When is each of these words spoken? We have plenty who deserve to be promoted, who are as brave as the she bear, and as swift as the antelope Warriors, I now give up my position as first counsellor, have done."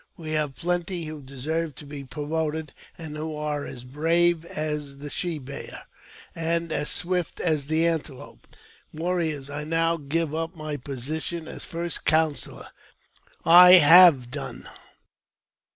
We 0.17 0.31
have 0.31 0.55
plenty 0.55 1.03
who 1.05 1.21
deserve 1.21 1.75
to 1.75 1.85
be 1.85 2.03
promoted, 2.03 2.73
who 2.97 3.35
are 3.37 3.65
as 3.67 3.83
brave 3.83 4.43
as 4.45 4.97
the 4.97 5.11
she 5.11 5.37
bear, 5.37 5.83
and 6.33 6.71
as 6.71 6.89
swift 6.89 7.39
as 7.39 7.67
the 7.67 7.85
antelope 7.85 8.47
Warriors, 8.91 9.47
I 9.51 9.63
now 9.63 9.97
give 9.97 10.33
up 10.33 10.55
my 10.55 10.75
position 10.75 11.47
as 11.47 11.65
first 11.65 12.03
counsellor, 12.03 12.69
have 13.45 14.31
done." 14.31 14.67